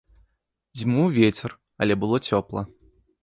Дзьмуў 0.77 1.05
вецер, 1.17 1.51
але 1.85 1.93
было 2.05 2.15
цёпла. 2.31 2.61